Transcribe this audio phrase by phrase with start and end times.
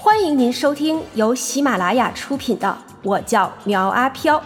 [0.00, 2.68] 欢迎您收听由喜马拉雅出品的
[3.02, 4.38] 《我叫苗阿飘》，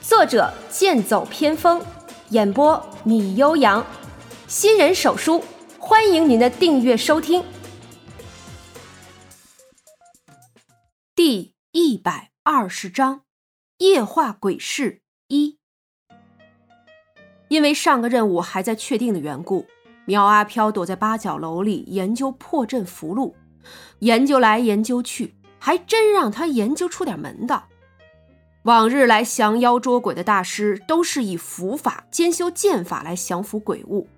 [0.00, 1.82] 作者剑走偏锋，
[2.28, 3.84] 演播米悠扬，
[4.46, 5.42] 新人手书，
[5.76, 7.42] 欢迎您的订阅收听。
[11.16, 13.22] 第一百二十章：
[13.78, 15.58] 夜话鬼市一。
[17.48, 19.66] 因为上个任务还在确定的缘故，
[20.04, 23.34] 苗阿飘躲在八角楼里研究破阵符箓。
[24.00, 27.68] 研究来研究去，还真让他研究出点门道。
[28.62, 34.08] 往日来降妖捉鬼的大师，都是以符法兼修剑法来降服鬼物。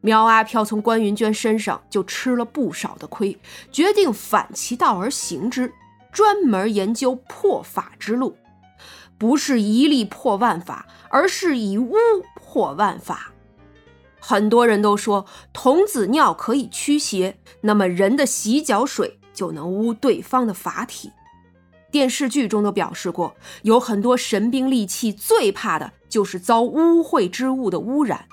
[0.00, 3.38] 苗阿飘从关云娟身上就吃了不少的亏，
[3.72, 5.72] 决定反其道而行之，
[6.12, 8.36] 专门研究破法之路。
[9.18, 11.94] 不是一力破万法，而是以巫
[12.34, 13.32] 破万法。
[14.28, 21.12] 很多人都说童子尿可以驱邪，那么人的洗脚水就能污对方的法体。
[21.92, 28.26] 电视剧中都表示过，有很多神兵利器最怕的就是遭污秽之物的污染，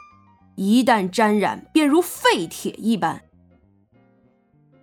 [0.55, 3.21] 一旦沾染，便如废铁一般。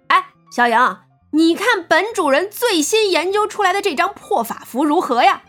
[0.06, 0.96] 哎，小莹，
[1.32, 5.42] 你看本主人最新研究出来的这张破法符如何呀？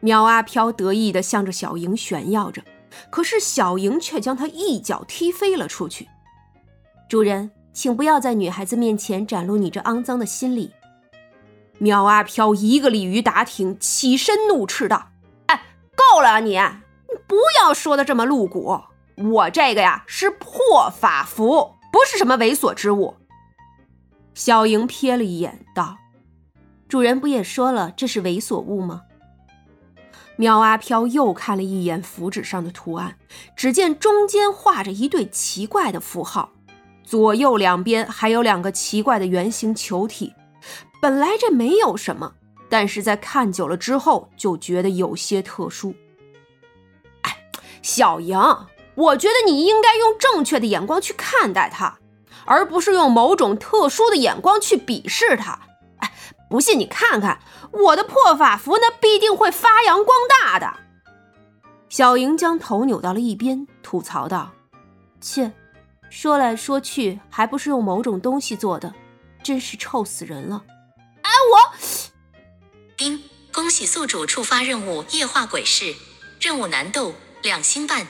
[0.00, 2.62] 苗阿飘得意地向着小莹炫耀着。
[3.10, 6.08] 可是小莹却将他一脚踢飞了出去。
[7.08, 10.72] 主人，请不要在女孩子面前展露你这肮脏的心理。
[11.78, 15.10] 苗阿飘一个鲤鱼打挺，起身怒斥道
[15.46, 15.62] ：“哎，
[15.94, 16.56] 够了啊你！
[16.56, 18.80] 你不要说的这么露骨。
[19.16, 23.16] 我这个呀是破法符，不是什么猥琐之物。”
[24.34, 25.96] 小莹瞥了一眼，道
[26.88, 29.02] ：“主人不也说了这是猥琐物吗？”
[30.36, 33.16] 喵阿飘又看了一眼符纸上的图案，
[33.54, 36.50] 只见中间画着一对奇怪的符号，
[37.04, 40.34] 左右两边还有两个奇怪的圆形球体。
[41.00, 42.32] 本来这没有什么，
[42.68, 45.94] 但是在看久了之后，就觉得有些特殊。
[47.22, 47.36] 哎，
[47.80, 48.36] 小莹，
[48.96, 51.98] 我觉得你应该用正确的眼光去看待它，
[52.44, 55.60] 而不是用某种特殊的眼光去鄙视它。
[56.54, 57.40] 不信你看看
[57.72, 60.72] 我的破法符，那必定会发扬光大的。
[61.88, 64.52] 小莹将头扭到了一边，吐槽道
[65.20, 65.50] ：“切，
[66.08, 68.94] 说来说去还不是用某种东西做的，
[69.42, 70.62] 真是臭死人了。”
[71.22, 71.74] 哎，我
[72.96, 75.96] 丁，恭喜宿主触发任务夜话鬼事，
[76.40, 78.06] 任务难度两星半。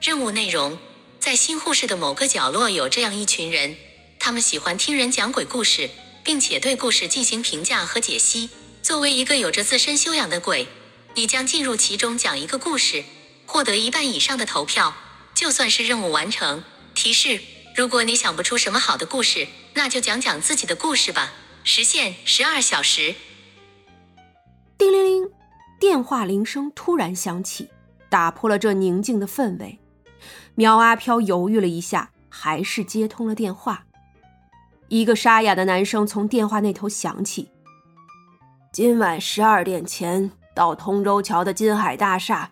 [0.00, 0.78] 任务内容：
[1.20, 3.76] 在新护士的某个角落有这样一群人，
[4.18, 5.90] 他们喜欢听人讲鬼故事。
[6.24, 8.50] 并且对故事进行评价和解析。
[8.82, 10.66] 作为一个有着自身修养的鬼，
[11.14, 13.04] 你将进入其中讲一个故事，
[13.46, 14.94] 获得一半以上的投票，
[15.34, 16.64] 就算是任务完成。
[16.94, 17.40] 提示：
[17.76, 21.32] 如果你想不出什么好的故事，那就讲讲自己的故事吧。
[21.64, 23.14] 时限十二小时。
[24.76, 25.30] 叮铃铃，
[25.78, 27.68] 电话铃声突然响起，
[28.10, 29.78] 打破了这宁静的氛围。
[30.56, 33.86] 苗阿飘犹豫了一下，还是接通了电话。
[34.92, 37.50] 一个沙哑的男声从电话那头响起
[38.70, 42.50] ：“今晚十二点前到通州桥的金海大厦，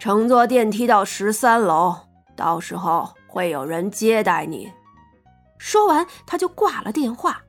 [0.00, 1.94] 乘坐电梯到十三楼，
[2.34, 4.72] 到时候会有人接待你。”
[5.58, 7.42] 说完，他就挂了电话。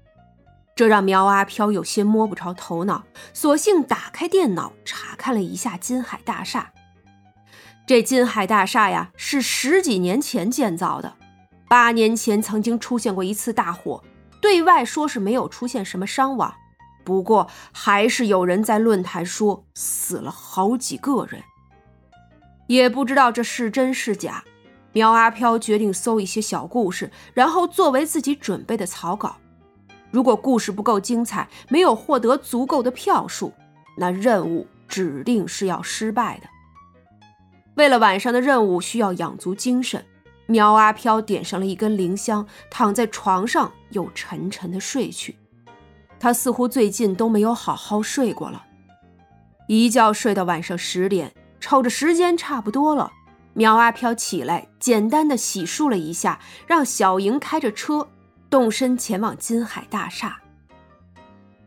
[0.76, 6.72] 这让苗阿飘有些摸不着头脑，索性打开电脑查看了一下金海大厦。
[7.88, 11.16] 这金海大厦呀，是十几年前建造的，
[11.68, 14.04] 八年前曾经出现过一次大火。
[14.42, 16.54] 对外说是没有出现什么伤亡，
[17.04, 21.42] 不过还是有人在论坛说死了好几个人，
[22.68, 24.44] 也不知道这是真是假。
[24.94, 29.38] 苗阿飘决定搜一些小故事，然后作为自己准备的草稿。
[30.10, 33.54] 如果故事不够精彩，没有获得足够的票数，
[33.98, 36.48] 那任务指定是要失败的。
[37.76, 40.04] 为了晚上的任务，需要养足精神。
[40.48, 45.38] 苗阿飘点上了一根灵香，躺在床上又沉沉的睡去。
[46.20, 48.66] 他似乎最近都没有好好睡过了，
[49.68, 53.12] 一觉睡到晚上十点，瞅着时间差不多了，
[53.54, 58.08] 苗阿飘起来，简单的洗漱了一下，让小莹开着车
[58.50, 60.42] 动身前往金海大厦。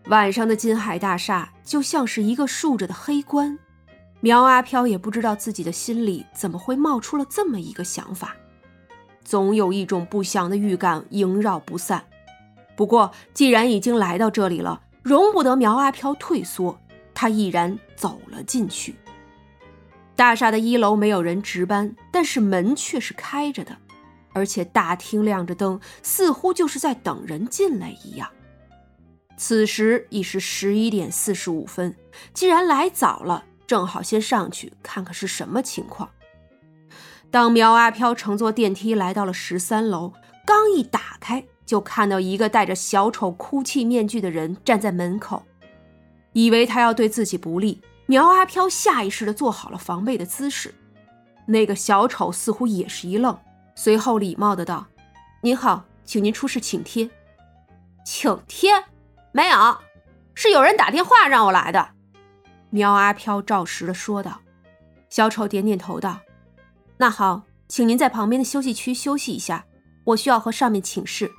[0.06, 3.58] 晚上的金海大厦就像是一个竖着的黑棺，
[4.20, 8.34] 苗阿飘也不知道自己的心里怎么会冒出了这么一个想法。
[9.25, 12.05] 总有一种不祥的预感萦绕不散。
[12.76, 16.78] 不过，既然已经来到这里了，容不得苗阿飘退缩，
[17.12, 18.96] 他毅然走了进去。
[20.17, 23.76] 大厦的一楼没有人值班，但是门却是开着的，
[24.32, 28.28] 而且大厅亮着灯，似乎就是在等人进来一样。
[29.37, 31.96] 此时已是十一点四十五分，
[32.34, 36.11] 既然来早了，正好先上去看看是什么情况。
[37.31, 40.12] 当苗阿飘乘坐电梯来到了十三楼，
[40.44, 45.44] 刚一打开，就看到一个戴着小丑哭泣面具的人站在门口，
[46.32, 50.75] 以为他要对自己不利，苗阿飘下意识地做好了防备的姿势。
[51.47, 53.38] 那个小丑似乎也是一愣，
[53.77, 54.88] 随后礼貌的道
[55.43, 57.09] ：“您好，请您出示请帖。”
[58.05, 58.71] 请帖。
[59.31, 59.79] 没有，
[60.35, 61.91] 是有人打电话让我来的。
[62.71, 64.41] 苗阿飘照实的说道。
[65.09, 66.19] 小丑点点头道
[67.00, 69.64] ：“那好，请您在旁边的休息区休息一下，
[70.05, 71.32] 我需要和上面请示。”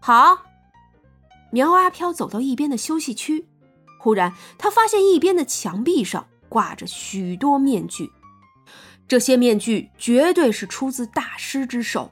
[0.00, 0.38] 好。
[1.50, 3.46] 苗阿飘走到一边的休息区，
[4.00, 8.10] 忽然他发现一边的墙壁上挂着许多面具，
[9.06, 12.10] 这些面具绝对是出自大师之手，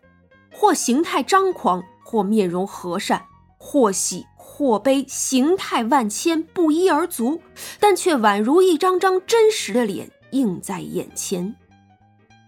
[0.53, 3.25] 或形态张狂，或面容和善，
[3.57, 4.27] 或喜。
[4.37, 7.41] 或悲，形态万千，不一而足，
[7.81, 11.57] 但却宛如一张张真实的脸映在眼前。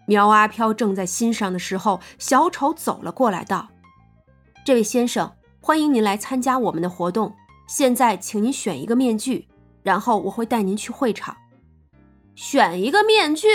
[0.06, 3.68] 苗阿飘正在欣赏的时候，小丑走了过来，道
[4.64, 7.34] ：“这位先生，欢迎您来参加我们的活动。
[7.66, 9.48] 现在，请您选一个面具，
[9.82, 11.36] 然后我会带您去会场。
[12.34, 13.48] 选一个面具？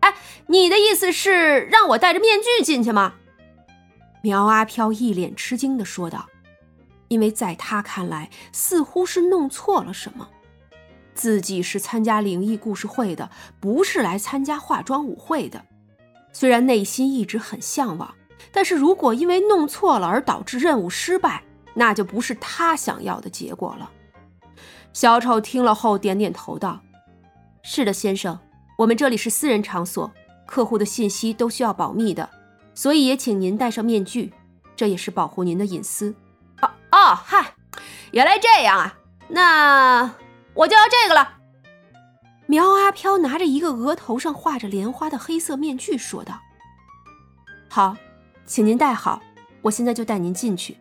[0.00, 0.14] 哎，
[0.46, 3.14] 你的意思是让我戴着面具进去吗？”
[4.22, 6.26] 苗阿飘一脸吃惊地说道。
[7.08, 10.30] 因为在他看来，似乎是弄错了什么。
[11.14, 13.28] 自己是参加灵异故事会的，
[13.60, 15.62] 不是来参加化妆舞会的。
[16.32, 18.14] 虽然内心一直很向往，
[18.50, 21.42] 但是如果因为弄错了而导致任务失败，
[21.74, 23.90] 那就不是他想要的结果了。
[24.92, 26.80] 小丑听了后点点头道
[27.62, 28.38] ：“是的，先生，
[28.76, 30.12] 我们这里是私人场所，
[30.46, 32.28] 客户的信息都需要保密的，
[32.74, 34.32] 所以也请您戴上面具，
[34.76, 36.14] 这也是保护您的隐私。”
[36.60, 37.54] 哦哦，嗨，
[38.10, 38.98] 原来这样啊！
[39.28, 40.10] 那
[40.54, 41.38] 我就要这个了。
[42.52, 46.38] 苗阿飘拿着一个额头上画着莲花的黑色面具说道
[47.66, 47.96] ：“好，
[48.44, 49.22] 请您戴好，
[49.62, 50.76] 我现在就带您进去。”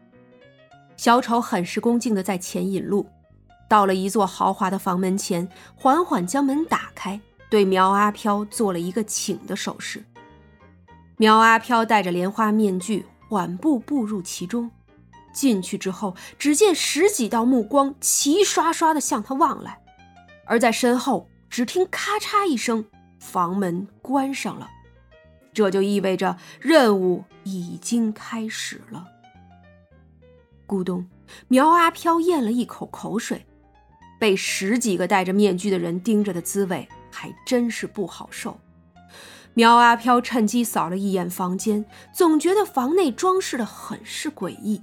[0.97, 3.07] 小丑很是恭敬的在前引路，
[3.69, 10.03] 到了一座豪华的房门前，缓缓将门打开，对苗阿飘做了一个请的手势。
[11.15, 14.69] 苗阿飘戴着莲花面具，缓步步入其中。
[15.31, 19.79] 进去之后，只见十几道目光齐刷刷的向他望来，
[20.45, 22.85] 而在身后，只听咔嚓一声，
[23.19, 24.69] 房门关上了。
[25.53, 29.05] 这就意味着任务已经开始了。
[30.65, 31.05] 咕咚，
[31.49, 33.45] 苗阿飘咽了一口口水，
[34.17, 38.57] 被十几个戴着面具的人盯着的滋味还真是不好受。
[39.53, 44.81] 苗阿飘趁机扫了一眼房间，总觉得房内装饰的很是诡异。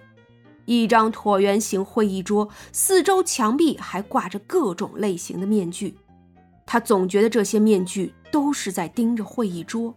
[0.67, 5.97] 一张椭圆形会议桌，四周墙壁还挂着各种类型的面具。
[6.70, 9.94] 他总觉得这些面具都是在盯着会议桌。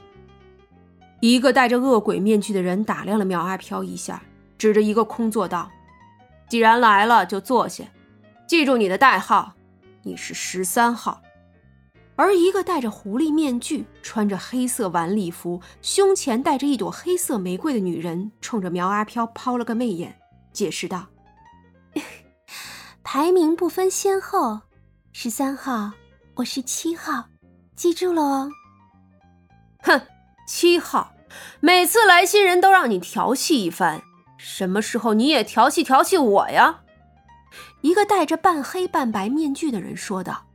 [1.19, 4.23] 一个戴着恶鬼面具的人打量了苗阿飘一下，
[4.57, 5.69] 指着一个空座道
[6.47, 7.83] ：“既然来了，就坐下。
[8.47, 9.53] 记住你的代号，
[10.03, 11.21] 你是十三号。”
[12.15, 20.17] 而一个戴着狐狸面具、穿着黑色晚礼服、胸前戴着一朵黑色玫瑰的女人，冲着苗阿飘抛了个媚眼。
[20.53, 21.07] 解释道：
[23.03, 24.61] “排名不分先后，
[25.11, 25.91] 十三号，
[26.35, 27.25] 我是七号，
[27.75, 28.49] 记住了哦。”
[29.83, 30.01] 哼，
[30.47, 31.11] 七号，
[31.59, 34.01] 每次来新人都让你调戏一番，
[34.37, 36.83] 什么时候你也调戏调戏我呀？”
[37.81, 40.45] 一个戴着半黑半白面具的人说道。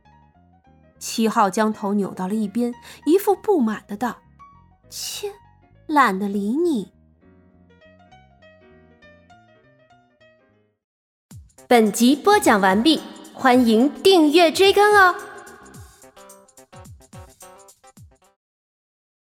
[0.97, 2.73] 七号将头扭到了一边，
[3.05, 4.17] 一副不满的道
[4.89, 5.31] ：“切，
[5.85, 6.91] 懒得理你。”
[11.67, 12.99] 本集播讲完毕，
[13.33, 15.15] 欢迎订阅追更哦。